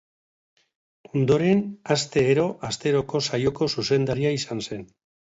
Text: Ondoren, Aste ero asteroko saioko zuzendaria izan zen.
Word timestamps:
Ondoren, 1.17 1.59
Aste 1.95 2.23
ero 2.29 2.45
asteroko 2.69 3.21
saioko 3.27 3.67
zuzendaria 3.75 4.33
izan 4.39 4.65
zen. 4.69 4.83